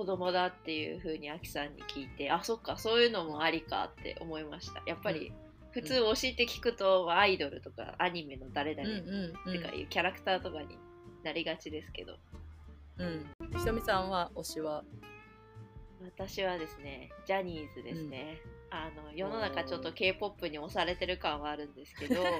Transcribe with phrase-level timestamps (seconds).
[0.00, 4.82] 子供だっていう風にアキさんに聞いてあそっかそういうのもありかって思いました。
[4.86, 5.30] やっぱり
[5.72, 8.92] 普通教えて聞くとアイドルとかアニメの誰々っ
[9.52, 10.78] てかいうキャラクターとかに
[11.22, 12.16] なりがちですけど。
[12.96, 13.26] うん。
[13.58, 14.84] ひとみさんは推しは？
[16.02, 18.40] 私はですねジャニーズですね、
[18.70, 22.24] あの世の中ちょっと k p o p に押されてる感はあるんですけど。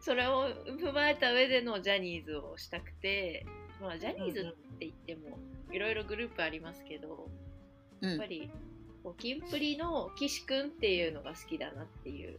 [0.00, 3.44] それを踏まえた上でのジャニーズをしたくて、
[3.80, 4.44] まあ、ジャニーズっ
[4.78, 5.38] て言っても
[5.70, 7.28] いろいろグループありますけど、
[8.00, 8.50] やっぱり
[9.02, 12.38] こうキンプリの岸くんっていうのが好きだなっていう。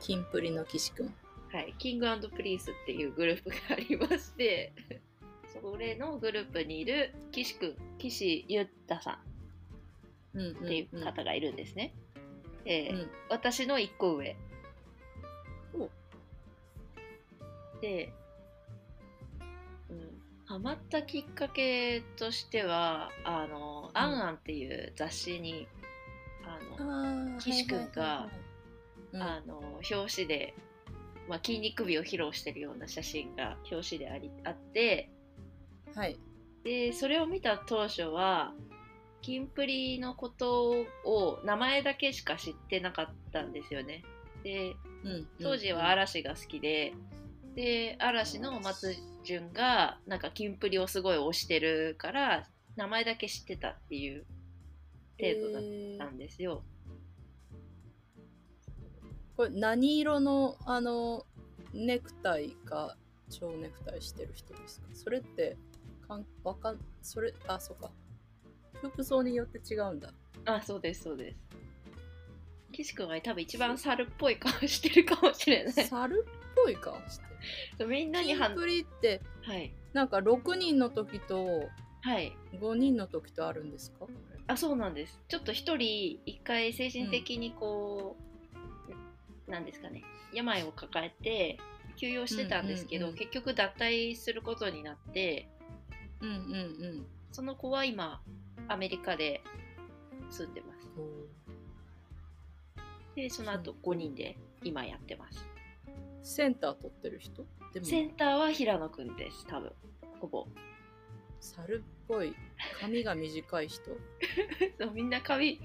[0.00, 1.14] キンプリの岸くん
[1.52, 1.74] はい。
[1.78, 4.72] キングプリンスっていうグループがありまして
[5.62, 9.18] それのグループにいる岸くん岸優太さ
[10.36, 11.94] んっていう方がいるんですね、
[12.66, 14.36] えー、私の1個上。
[17.80, 18.12] で、うん、
[20.46, 24.22] ハマったきっかけとしてはあの「あん。
[24.28, 25.66] あん」っていう雑誌に
[26.44, 27.92] あの岸くん。
[27.92, 28.28] が、
[29.14, 29.58] あの
[29.90, 30.54] 表紙で、
[31.28, 35.10] まあ、筋肉美を披露してるような写真が表紙でありあって
[35.94, 36.18] はい。
[36.62, 38.52] でそれを見た当初は
[39.22, 44.04] キンプリのことを名前だけしか知ってなかったんですよね。
[44.44, 44.76] で、
[45.42, 46.92] 当時は嵐が好きで、
[47.56, 54.26] で嵐の松潤がなんかキンプリをすごい推してるから名前だけ知ってたっていう
[55.18, 55.62] 程度だっ
[55.98, 56.62] たんですよ。
[59.36, 61.24] これ何色のあの
[61.72, 62.96] ネクタイか
[63.30, 64.86] 蝶ネクタイしてる人ですか？
[64.92, 65.56] それって
[66.06, 67.90] かんわかんそれあそうか。
[68.82, 70.12] 服装によって違うんだ。
[70.44, 71.36] あそうですそうです。
[72.72, 75.72] 岸君は多分一番猿っぽい顔してるかもしれない。
[75.72, 77.25] 猿っぽい顔してる？
[77.86, 79.72] みんなにキンプリってはい。
[79.92, 81.68] なんか6人の時と
[82.02, 82.36] はい。
[82.60, 84.06] 5人の時とあるんですか？
[84.46, 85.18] あそうなんです。
[85.28, 88.16] ちょっと一人一回精神的にこ
[88.88, 88.92] う、
[89.46, 90.02] うん、なんですかね。
[90.32, 91.58] 病を抱えて
[91.96, 95.48] 休養してたんですけど、うんうんうん、結局脱退することになって
[96.20, 97.06] うんうんうん。
[97.32, 98.20] その子は今
[98.68, 99.42] アメリカで
[100.30, 100.76] 住んでます。
[103.14, 105.46] でその後5人で今やってます
[106.26, 107.46] センター取ってる人？
[107.84, 109.72] センターは平野くんです多分。
[110.20, 110.46] ほぼ。
[111.40, 112.34] 猿っぽい
[112.80, 113.92] 髪が短い人？
[114.80, 115.60] そうみんな髪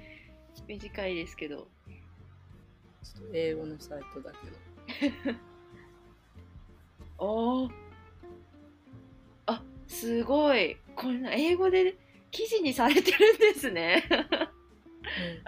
[0.68, 1.68] 短いですけど。
[3.02, 4.32] ちょっと英語のサイトだ
[5.00, 5.38] けど。
[7.18, 7.72] おー。
[9.48, 10.78] あすごい。
[10.96, 11.98] これ英語で
[12.30, 14.04] 記事にされてるんですね。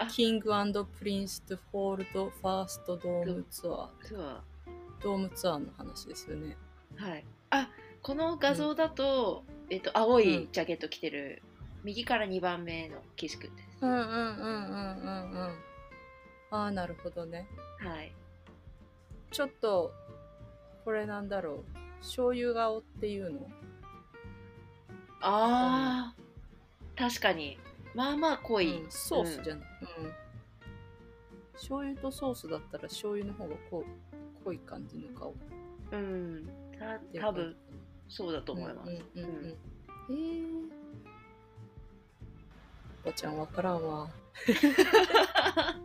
[0.02, 0.52] うん、キング
[0.86, 4.53] プリンス to hold first do me tour
[5.04, 6.56] ドームツアーの話ですよね。
[6.96, 7.26] はい。
[7.50, 7.70] あ
[8.02, 11.42] この画像だと、うん、えっと青いジャケット着てる、
[11.80, 13.78] うん、右から2番目の岸君です。
[13.82, 15.58] うんうんうんうんうんうん。
[16.52, 17.48] ああなるほどね。
[17.80, 18.14] はい。
[19.32, 19.92] ちょっと
[20.86, 21.64] これなんだろう。
[22.00, 23.50] 醤油顔っていうの？
[25.22, 26.16] ああ、
[26.98, 27.58] 確かに。
[27.96, 29.68] まあまあ濃い、うん、ソースじゃない、
[30.00, 30.14] うん、うん、
[31.54, 33.86] 醤油とソースだったら醤油の方が濃
[34.44, 35.34] 濃い感じの顔。
[35.92, 36.50] うん。
[36.78, 37.56] た多分
[38.10, 39.58] そうだと思います、うんうんう
[40.10, 40.14] え
[43.06, 44.10] おばちゃんわからんわ。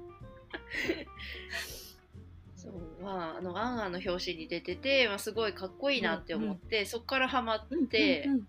[2.57, 8.49] そうまああの「アンアン」の表紙に出てて、まあ、すごいかっこいいなって思って、うんうん、そこからハマって、うんうんうん。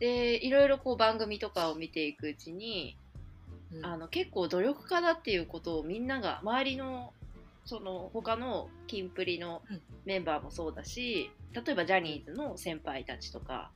[0.00, 2.96] でいろいろこう番組とかを見ていくうちに、
[3.72, 7.12] うん、あの結構努力家だっていうことをみんなが周りの
[7.64, 9.62] その他のキンプリの
[10.04, 13.70] メンバーもそうだし、例えばジャニーズの先輩たちとか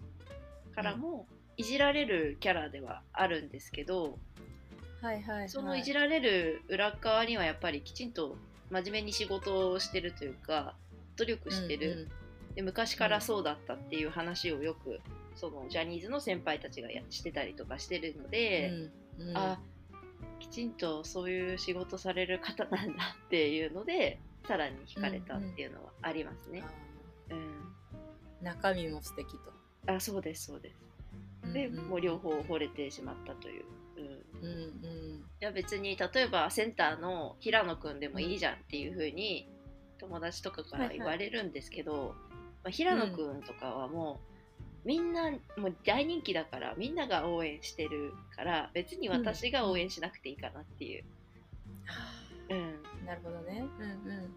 [0.75, 4.19] からもいじられるキャラではあるんですけど、
[5.01, 8.37] はいはい、はい、そのいじられる裏側にはやっぱりきちんと
[8.71, 10.75] 真面目に仕事をしてるというか
[11.17, 12.03] 努力してる、うんう
[12.53, 15.01] ん、で昔からそうだったっていう話をよく
[15.37, 18.73] そのジャニーズの先輩たちがやしてたりとかしてるので、
[19.19, 19.74] うんうん、あき
[20.55, 26.63] ちんとそういう仕事される方なんだっていうのでさらに惹かれたっていうのはありますね。
[27.31, 27.45] うん、うん、
[28.43, 29.93] 中身も素敵と。
[29.93, 31.53] あそうですそうです。
[31.53, 33.65] で、うんうん、もう両方惚れてしまったという。
[33.97, 39.49] うんうんうん、いや別に例えばセンターの平野くんでもいいじゃんっていうふうに
[39.99, 42.15] 友達とかから言われるんですけど、はいはい、ま
[42.67, 44.34] あ、平野くんとかはもう、
[44.85, 51.05] みんなもう大人気だからみんなが応援してるから別に私が応援しなくていいかなっていう。
[52.51, 53.65] うん、なるほどね。
[53.79, 54.35] うんうん、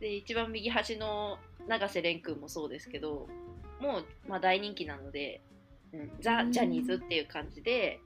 [0.00, 1.38] で一番右端の
[1.68, 3.28] 永瀬廉君もそうですけど
[3.80, 5.42] もう、まあ、大人気なので
[5.92, 7.98] うん、ザ・ジャニーズっていう感じで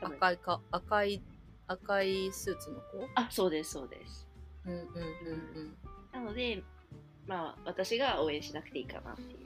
[0.00, 1.22] 赤いか赤い
[1.68, 3.08] 赤いスーツの子？
[3.14, 4.26] あそうですそうです。
[4.64, 4.94] うんうんうんう
[5.62, 5.76] ん。
[6.12, 6.64] なので
[7.28, 9.36] まあ私が応援しなくていいかなってい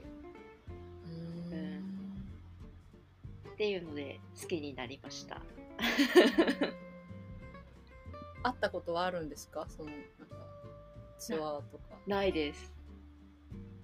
[3.61, 5.39] っていうので好きになりました。
[8.41, 9.67] 会ったことはあるんですか？
[9.69, 10.05] そのなんか
[11.19, 12.73] ツアーとか、ないです。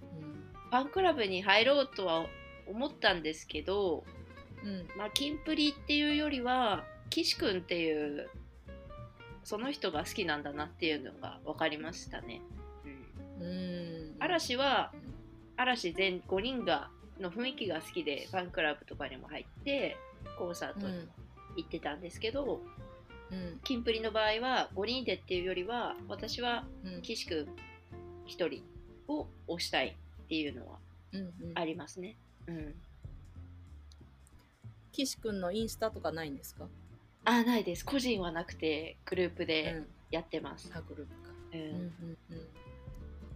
[0.01, 0.51] うん。
[0.71, 2.25] ファンクラブに入ろうとは
[2.65, 4.03] 思ったんですけど
[4.63, 4.87] うん。
[4.97, 8.31] まあキンプリっていうよりは岸くんっていう
[9.43, 12.41] その人が好きなんだなっていうのが分かりましたね、
[13.39, 13.47] うん、う
[14.15, 14.17] ん。
[14.17, 14.91] 嵐は
[15.55, 16.89] 嵐全5人が
[17.19, 19.97] の雰囲気が好きでファンクラブとかにも入って
[20.37, 21.09] コンサートにうん。
[21.57, 22.61] 行ってたんですけど、
[23.31, 23.59] うん。
[23.63, 27.01] キンプリの場合は5人でっていうよりは私はうん。
[27.01, 27.37] 岸くん
[28.27, 28.63] 1人
[29.07, 30.77] を推したいっていうのは
[31.13, 31.31] うんうん。
[31.55, 32.15] ありますね。
[32.47, 32.75] うん、
[34.91, 36.67] 岸くんのインスタとかないんですか、
[37.25, 37.85] あないです。
[37.85, 40.71] 個人はなくてグループでうん、やってます。
[40.73, 41.59] あグループか、うん。
[41.59, 42.47] うんうんうん、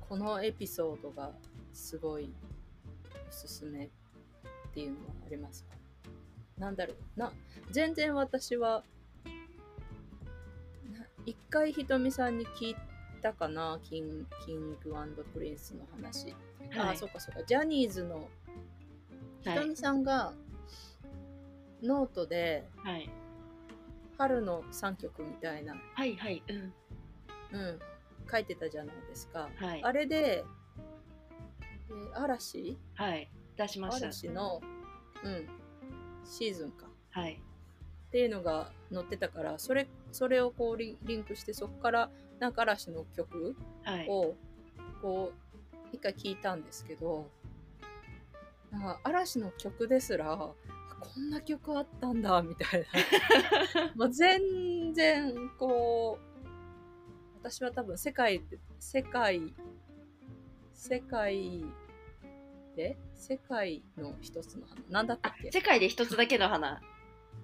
[0.01, 1.31] このエピソードが
[1.73, 2.29] すごい
[3.31, 3.89] おすすめっ
[4.73, 5.75] ていうのはありますか？
[6.57, 7.31] なんだろうな。
[7.71, 8.83] 全然私は
[10.91, 12.75] な一回ひとみさんに聞い
[13.21, 13.79] たかな？
[13.83, 16.35] キンキングプリンスの話、
[16.75, 16.95] あはい。
[16.95, 17.43] あそうかそうか。
[17.43, 18.27] ジャニーズの
[19.41, 19.59] ひはい。
[19.59, 20.33] とみさんが
[21.81, 23.09] ノートではい。
[24.17, 26.73] 春の3曲みたいな、はいはいうん。
[27.59, 27.79] うん、
[28.29, 29.49] 書いてたじゃないですか。
[29.55, 29.83] はい。
[29.83, 30.43] あれで、
[31.91, 32.77] えー嵐？
[32.95, 34.05] はい出しました。
[34.07, 34.61] 嵐の、
[35.23, 35.47] うん、
[36.25, 36.87] シーズンか。
[37.11, 42.09] はいっていうのが載ってたから、それ、それをこうリンリンクして、そこから
[42.39, 44.35] なんか嵐の曲はいを、
[45.01, 47.29] こう、一回聞いたんですけど、
[48.69, 50.55] なんか嵐の曲ですら、あこ
[51.19, 52.85] んな曲あったんだ、みたい
[53.75, 53.95] な。
[53.95, 56.47] もう全然、こう、
[57.39, 59.53] 私は多分世界で、世界、
[60.81, 61.63] 世界
[62.75, 64.81] で、世界の一つの花？
[64.89, 65.51] なんだったっけ？
[65.51, 66.81] 世界で一つだけの花。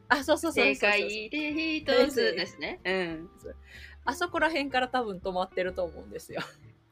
[0.09, 0.75] あ、そうそうそう世。
[0.75, 2.79] 界で一つですね。
[2.83, 3.29] うん。
[4.05, 6.41] あそこら辺から多分止まってると思うんですよ。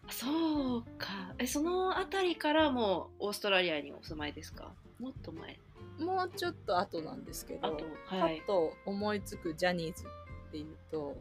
[0.08, 1.34] そうか。
[1.40, 4.72] えそのあたりからもうオーストラリアにお住まいですか？
[5.00, 5.60] もっと前。
[6.00, 8.42] もうちょっと後なんですけど、あとパはい。
[8.42, 10.04] ッと思いつくジャニーズ
[10.50, 11.18] っていうと、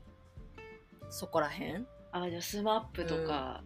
[1.08, 1.86] そこら辺？
[2.12, 3.64] あじゃあスマップとか、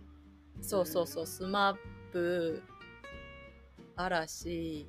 [0.60, 1.76] そうそうそう、スマッ
[2.12, 2.62] プ、
[3.96, 4.86] 嵐、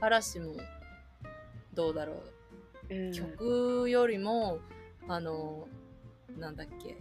[0.00, 0.54] 嵐も
[1.74, 2.94] どうだろう。
[2.94, 4.60] うん曲よりも、
[5.08, 5.68] あの、
[6.38, 6.96] なんだっけ、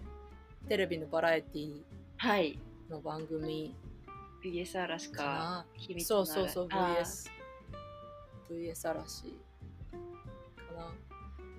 [0.68, 1.81] テレビのバラエティ
[2.18, 2.60] はい
[2.90, 3.75] の番組
[4.44, 5.66] BS 嵐かかな。
[5.74, 7.30] 秘密のそうそうそう、あ VS。
[8.50, 9.31] VS 嵐か
[10.75, 10.94] な。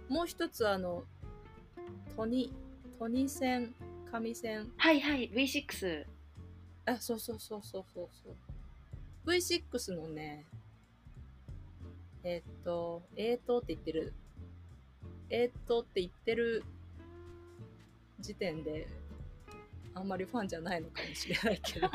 [0.08, 1.04] もう一つ、あの、
[2.16, 2.52] トニ、
[2.98, 3.74] トニ線、
[4.10, 4.70] 紙線。
[4.76, 6.04] はいはい V6
[6.86, 8.36] あ、そうそうそうそうそうそう。
[9.30, 10.46] V6 のね、
[12.24, 14.14] えーっと、えーっとって言ってる、
[15.30, 16.64] えーっとって言ってる
[18.20, 18.88] 時点で、
[19.94, 21.88] あんまりファンじゃないのかもしれないけど。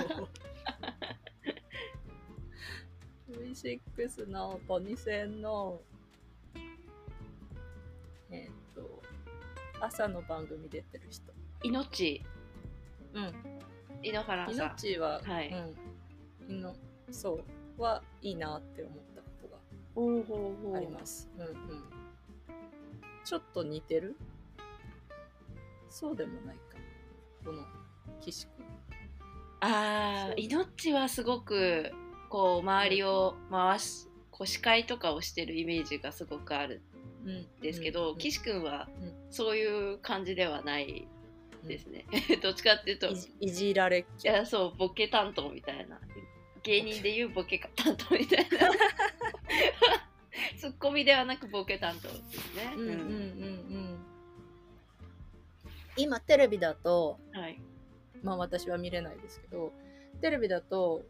[3.30, 5.82] V6 のトニセンの、
[8.30, 9.02] えーっと、
[9.82, 11.43] 朝の番組出てる人。
[11.64, 12.22] 命
[13.14, 13.34] うん。
[14.04, 15.56] 井ノ原さん命は、はい
[16.50, 16.76] うん、いの
[17.10, 17.40] そ
[17.78, 19.48] うはいいなって思ったこと
[20.72, 21.30] があります。
[21.38, 21.54] うんうん。
[23.24, 24.18] ちょっと似てる？
[25.90, 26.62] そうでもないか。
[27.46, 27.64] この
[28.20, 28.66] 岸君。
[29.62, 31.92] ああ命はすごく
[32.30, 36.82] こう周りを回しこう司会とかをしてるイメージがすごくある
[37.24, 41.08] うんんですけど、うん岸君はうんそういう感じではない
[41.68, 42.06] ですね、
[42.42, 43.08] どっちかっていうと。
[43.08, 44.34] いいじいじられっきゃ。
[44.38, 46.00] やそうボケ担当みたいな。
[46.64, 48.70] 芸人でいうボケ担当みたいな。
[50.58, 54.06] ツッコミではなくボケ担当ですね、うんうんうんうん。
[55.98, 57.60] 今テレビだと、はい。
[58.24, 59.74] まあ私は見れないですけど、
[60.22, 61.04] テレビだと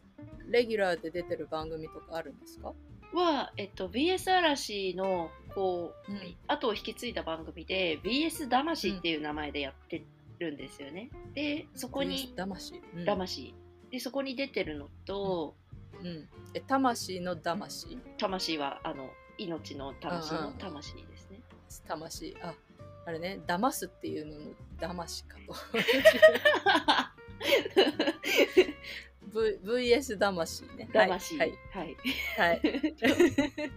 [0.48, 2.74] レギュラーで出てる番組とかあるんですか？
[3.12, 6.36] は、えっと、BS 嵐のこう、うん。
[6.48, 10.02] 後を引き継いだ番組で BS 魂っていう名前でやって
[10.44, 11.10] るんですよね。
[11.34, 12.82] でそこに魂。
[12.94, 13.54] うん魂
[13.90, 15.54] でそこに出てるのと、
[16.02, 16.28] うん。
[16.52, 17.96] え、魂の魂？
[18.18, 21.40] 魂はあの命の魂の魂ですね。
[21.86, 22.36] 魂。
[22.42, 22.54] あ、
[23.06, 24.46] あれね、騙すっていうのの
[24.80, 25.54] 魂かと。
[29.32, 30.88] v、VS 魂ね。
[30.92, 31.38] 魂。
[31.38, 31.52] はい。
[31.72, 31.96] はい。
[32.36, 32.60] はい。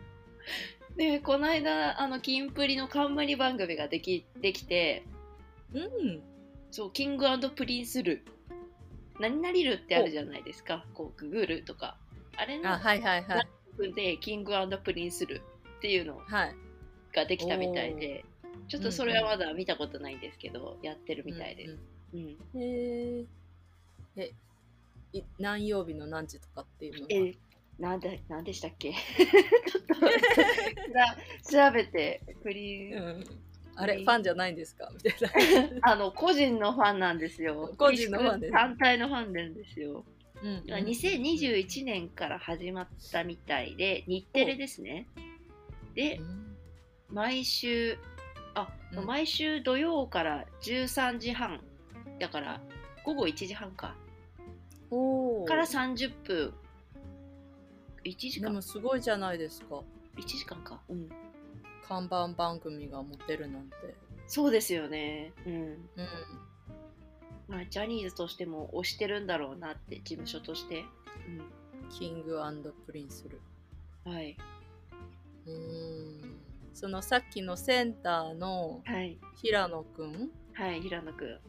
[0.97, 5.05] で、この間、あの、キンプリの冠番組ができ、できて、
[5.73, 6.23] うん。
[6.71, 8.23] そう、キングプリンスル。
[9.19, 10.85] 何々ルってあるじゃないですか。
[10.93, 11.97] こう、ググルとか。
[12.35, 13.93] あれのあ、はいはいはい。
[13.95, 15.41] で、キングプリンスル
[15.77, 16.55] っていうのはい。
[17.13, 18.25] ができたみたいで、
[18.67, 21.77] ちょっとそれはまだ見たことないんですけど、やってるみたいです。
[22.13, 22.37] うん。
[22.53, 22.61] うん。
[22.61, 23.25] へえ。
[24.17, 24.33] え、
[25.13, 27.07] い何曜日の何時とかっていうのは？
[27.09, 27.33] え、
[27.79, 28.91] なんで、なんでしたっけ？
[28.93, 29.83] ちょっ
[31.43, 33.23] と調べて、プリン、うん。
[33.77, 34.89] あれ、ファンじゃないんですか？
[34.93, 35.79] みたいな。
[35.91, 37.73] あの、個人のファンなんですよ。
[37.77, 40.03] 個人のファンです単体のファンなんですよ。
[40.43, 45.07] うんうん2021年から始まったみたいで、日テレですね。
[45.95, 46.55] でう、ん
[47.09, 47.97] 毎週、
[48.53, 51.61] あ、うん毎週土曜から13時半、
[52.19, 52.61] だから
[53.03, 53.95] 午後1時半か。
[54.91, 56.53] おーから30分。
[58.03, 59.81] 1時間でもすごいじゃないですか。
[60.17, 60.79] ?1 時間か。
[60.87, 61.09] うん。
[61.87, 63.75] 看板番組が持てるなんて。
[64.27, 65.31] そうですよね。
[65.45, 65.53] うん。
[65.53, 65.79] うん。
[67.47, 70.83] まあ、ジャニーズとしても推してるんだろうなって、事務所として。
[71.89, 72.41] キング
[72.85, 73.39] プリンスル。
[74.05, 74.13] うん。
[74.13, 74.35] はい。
[75.45, 76.37] うーん。
[76.73, 79.17] そのさっきのセンターのはい。
[79.35, 80.29] 平野くん？
[80.53, 81.39] はい、平野く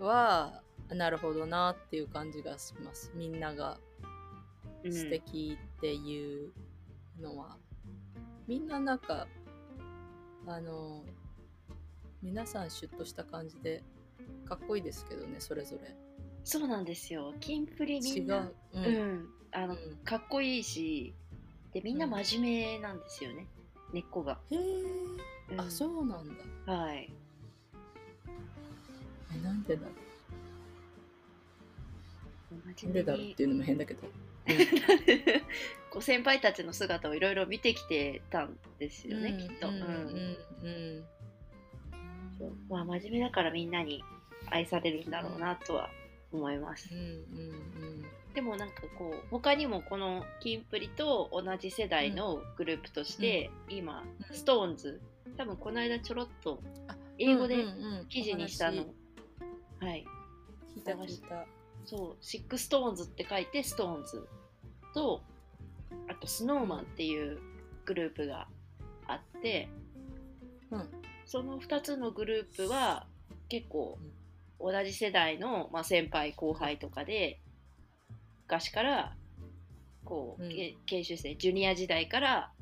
[0.00, 0.04] ん。
[0.04, 3.12] は、なるほどなっていう感じがします。
[3.14, 3.78] みんなが
[4.82, 6.52] うん素敵っていう
[7.20, 7.56] のは。
[8.50, 9.28] みんななんか、
[10.48, 11.04] あの、
[12.20, 13.84] 皆さんシュッとした感じで、
[14.44, 15.94] かっこいいですけどね、それぞれ。
[16.42, 17.32] そうなんですよ。
[17.38, 18.38] キンプリみ違んな。
[18.40, 18.54] う。
[18.74, 18.78] う。
[18.78, 18.84] うん
[19.18, 19.28] ん。
[19.52, 21.14] あの、うんかっこいいし、
[21.72, 23.46] で、みんな真面目なんですよね。
[23.92, 24.36] 根っこが。
[24.50, 24.58] へえ、
[25.52, 26.28] うんあ、そうなん
[26.66, 26.72] だ。
[26.74, 27.08] はい。
[29.32, 29.94] え、なんでだろう。
[32.50, 34.08] 真なんでだろうっていうのも変だけど。
[35.90, 39.68] こう先輩たちの姿をいろいろ見てきてたんですよね、うんきっと。
[39.68, 41.04] うんんううんうん。
[42.38, 44.02] そうまあ、真面目だからみんなに
[44.50, 45.90] 愛されるんだろうなとは
[46.32, 47.00] 思いますうん。
[47.00, 48.04] うん
[48.34, 55.00] でもなんかこう他にもこのキンプリと同じ世代のグループとして、今うんストーンズ
[55.36, 58.84] 多分この間ちょろっとあ英語でうんうんうん記事にしたの、
[59.82, 60.04] おはい
[60.76, 61.59] 話聞いた聞いた。
[61.84, 64.28] そうシックストーンズって書いてストーンズ
[64.94, 65.22] と
[66.08, 67.38] あとスノーマンっていう
[67.84, 68.46] グループが
[69.06, 69.68] あって、
[70.70, 70.88] うん。
[71.26, 73.06] その2つのグループは
[73.48, 73.98] 結構
[74.60, 77.40] 同じ世代の、まあ、先輩後輩とかで
[78.46, 79.14] 昔から
[80.04, 80.50] こう、うん。
[80.50, 82.52] け研修生ジュニア時代から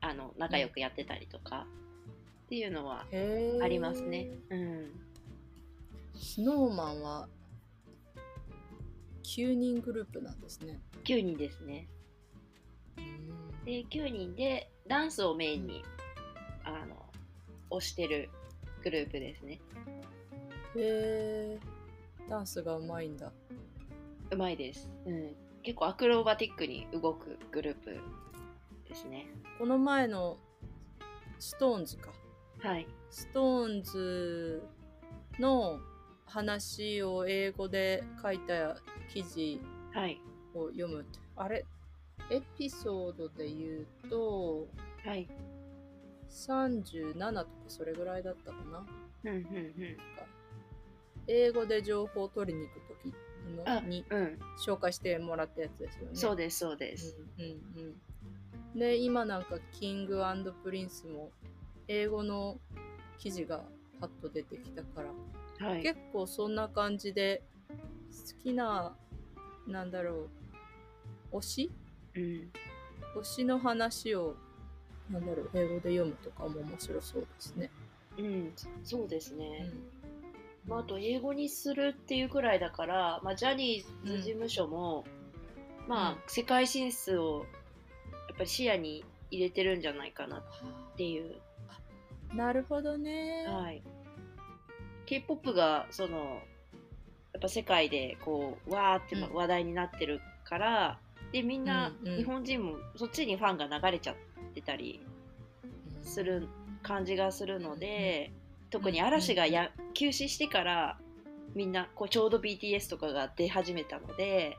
[0.00, 1.66] あの仲良くやってたりとか
[2.46, 3.04] っていうのは
[3.62, 4.28] ありますね。
[4.50, 4.90] うん、
[6.16, 7.28] スノーマンは
[9.30, 10.80] 9人グループなんですね。
[11.04, 11.86] 9人ですね。
[13.64, 15.84] で9人でダンスをメインに、
[16.64, 16.96] あの
[17.70, 18.28] 推してる
[18.82, 19.60] グループですね。
[20.74, 21.60] へえ。
[22.28, 23.32] ダンスがうまいんだ。
[24.32, 25.36] うまいです、うん。
[25.62, 28.00] 結構アクロバティックに動くグループ
[28.88, 29.28] ですね。
[29.60, 30.38] この前の
[31.38, 32.10] ストーンズか。
[32.58, 32.88] はい。
[33.10, 34.60] ストーンズ
[35.38, 35.78] の
[36.26, 38.76] 話を英語で書いた
[39.12, 39.60] 記事
[39.92, 40.20] はい。
[40.54, 41.64] を読むとあれ？
[42.30, 44.68] エピソードで言うと
[45.04, 45.28] はい。
[46.28, 48.86] 37とかそれぐらいだったかな？
[49.24, 49.96] うんうん
[51.26, 53.14] 英語で情報を取りに行く時
[53.66, 54.18] あのにうん。
[54.18, 54.38] うん。
[54.64, 56.10] 紹介してもらったやつですよね。
[56.14, 57.16] そうです、そうです。
[57.38, 57.94] うんうん
[58.74, 60.22] うん、で今なんかキング
[60.62, 61.30] プリンスも
[61.88, 62.58] 英語の
[63.18, 63.62] 記事が
[64.00, 65.02] パッと出てきたか
[65.60, 65.82] らはい。
[65.82, 67.42] 結構そんな感じで
[68.10, 68.96] 好きな
[69.66, 70.28] なんだろ
[71.32, 71.70] う推し？
[72.16, 72.22] うん。
[73.16, 74.34] 推しの話を
[75.10, 77.70] なんだろう英語で読むとかも面白そうですね。
[78.18, 78.52] うん。
[78.84, 79.64] そうですうね。
[79.64, 79.72] ん
[80.68, 85.04] まあ、あと英語にするっていうくらいだから、まあ、ジャニーズ事務所も、
[85.88, 87.46] まあ、うん世界進出を
[88.28, 90.42] やっぱり視野に入れてるんじゃないかなっ
[90.96, 91.36] ていう。
[92.34, 93.46] なるほどね。
[93.48, 93.82] はい。
[95.06, 96.40] K-POP がそのや
[97.40, 99.34] っぱ世界でこうわーってうん。
[99.34, 100.98] 話題になってるから、
[101.32, 102.16] でみんな、うんうん。
[102.18, 104.16] 日本人もそっちにファンが流れちゃっ
[104.54, 105.00] てたり
[106.02, 106.46] する
[106.82, 108.30] 感じがするので、
[108.70, 110.98] 特に嵐がや、休止してから
[111.54, 114.56] みんなこうちょうど BTS とかが出始めたので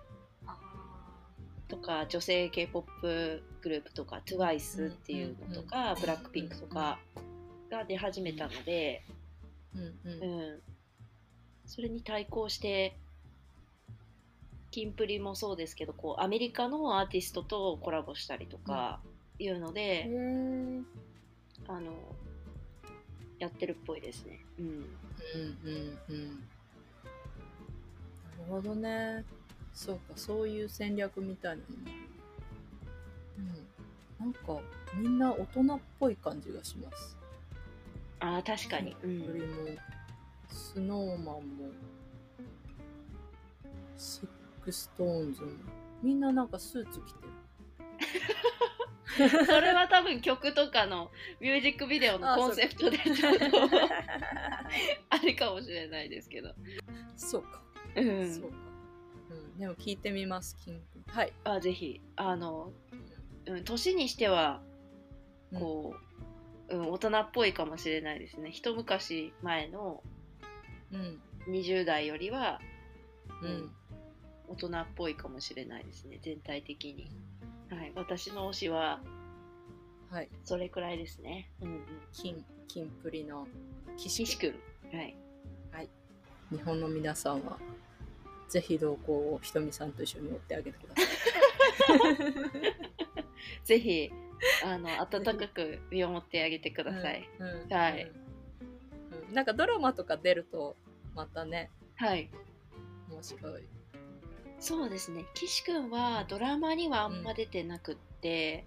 [1.67, 6.99] とか女性 K-POP グループとか TWICE っていうのとか、うんブラックピンクとか
[7.69, 9.03] が出始めたので、
[9.73, 10.59] うん、
[11.71, 12.97] それに対抗して
[14.71, 18.99] キンプリもそうですけどこうアメリカのアーティストとコラボしたりとか
[19.39, 20.09] いうので、
[21.69, 21.93] あの
[23.39, 24.39] やってるっぽいですね。
[24.59, 24.75] うん、うん
[25.63, 26.27] うんうん。
[26.29, 26.41] な
[28.39, 29.23] るほどね。
[29.73, 31.69] そうかそういう戦略みたいなの。
[31.69, 31.75] も
[34.19, 34.25] うん。
[34.25, 34.61] なんか
[34.93, 37.17] みんな大人っぽい感じがします。
[38.19, 39.55] ああ確かに、うん、よりも
[40.51, 41.41] スノーマンも
[43.97, 44.27] シッ
[44.63, 45.49] クストーンズも。
[46.01, 47.31] みんななんかスーツ着てる。
[49.45, 52.97] それは多分曲とかのミュージックビデオのコンセプトで
[55.09, 55.51] あれか。
[55.51, 56.53] もしれないですけど。
[57.15, 57.61] そうか、
[57.95, 58.57] うん、そうか、
[59.29, 61.33] うん、でも聞いてみますキンはい。
[61.43, 62.01] あぜひ。
[62.15, 62.71] あの、
[63.45, 64.61] うん、年にしては
[65.53, 65.95] こ
[66.69, 68.49] う、うん、うん、大人っぽいかもしれないですね。
[68.51, 70.01] 一昔前の
[71.47, 72.59] 20代よりは、
[73.41, 73.71] うん、
[74.47, 77.11] 大人っぽいかもしれないですね全体的に。
[77.69, 78.99] はい、私の推しは、
[80.09, 81.49] はい、それくらいですね。
[81.61, 81.81] うんうん、
[82.11, 83.47] 金、金プリの
[83.97, 84.49] 岸くん。
[84.93, 85.15] はい。
[85.71, 85.89] はい。
[86.51, 87.57] 日本の皆さんは、
[88.49, 91.07] ぜひ同行をひとみさんと一緒に追ってあげてください。
[93.63, 94.11] ぜひ、
[94.65, 97.29] あの、温かく見守ってあげてください。
[97.39, 98.20] うんうん、はい、うん。
[99.31, 100.75] なんかドラマとか出ると、
[101.15, 101.69] またね。
[101.95, 102.29] はい。
[103.09, 103.63] 面白い。
[104.59, 105.25] そうですね。
[105.33, 108.65] 岸君はドラマにはあんま出てなくって、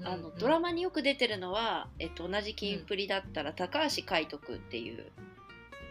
[0.00, 5.06] うん、あの、うん、ドラマによく出てるのは、えっと、同じキンプリだったら、高橋海人君っていう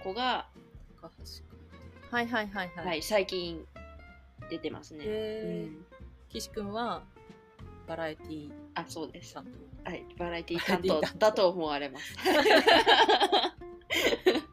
[0.03, 0.48] 子が
[1.01, 1.55] 高橋
[2.12, 3.65] はいはいはいはい、はい、最近
[4.50, 5.10] 出てますね、う
[5.67, 5.86] ん、
[6.29, 7.03] 岸君は
[7.88, 9.36] バラエティあそうです。
[9.36, 9.44] は
[9.91, 11.01] いバラエティ担当。
[11.17, 12.15] だと思われます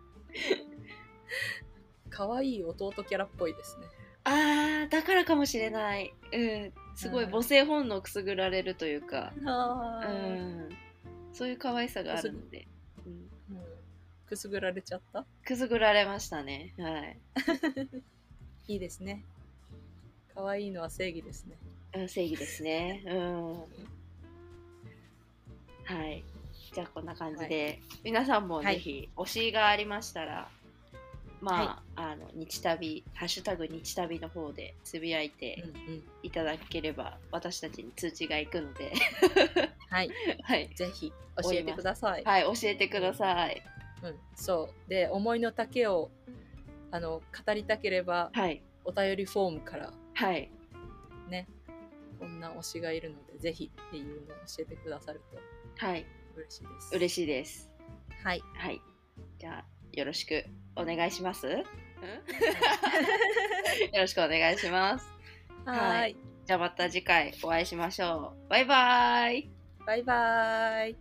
[2.10, 3.86] 可愛い弟キャラっぽいですね。
[4.24, 6.14] あーだからかもしれない。
[6.32, 6.72] うん。
[6.94, 10.68] すごい母性本能くすぐられるというか、うん、
[11.32, 12.68] そういう可愛さがあるので、
[13.06, 13.30] うん、
[14.26, 15.24] くすぐられちゃった？
[15.44, 16.74] くすぐられましたね。
[16.78, 17.18] はい。
[18.74, 19.24] いいですね。
[20.34, 21.56] 可愛いのは正義ですね、
[21.94, 23.02] うん、正義ですね。
[23.06, 23.52] うん。
[25.84, 26.22] はい
[26.72, 30.48] じゃあこんな感じで、はい、皆さんもぜひ推しがありましたら、
[31.42, 35.62] まあ、はい、あの日旅ハッシュタグ日旅の方でつぶやいて
[36.22, 38.92] いただければ、うんうん、私たちに通知がいくので。
[39.90, 40.10] はい、
[40.42, 42.24] はい、ぜひ教えてください。
[42.24, 43.62] はい、教えてください。
[44.02, 44.88] うん、そう。
[44.88, 46.10] で思いの丈を
[46.90, 50.50] あの語りたければ、はい、お便りフォームからはい。
[51.28, 51.46] ね
[52.18, 55.84] こんな推しがいるのでぜひっていうのを教えてくださると。
[55.84, 56.94] はい嬉しいです。
[56.96, 57.70] 嬉しいです。
[58.22, 58.42] はい。
[58.54, 58.80] はい。
[59.38, 60.44] じゃあよろしく
[60.76, 61.46] お願いします？
[61.48, 61.64] よ
[63.94, 65.06] ろしくお願いします。
[65.64, 66.16] はい。
[66.46, 68.48] じゃあまた次回お会いしましょう。
[68.50, 69.50] バイバイ。
[69.86, 70.96] バイバイ。